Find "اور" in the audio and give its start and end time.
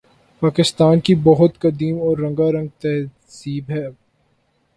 2.01-2.17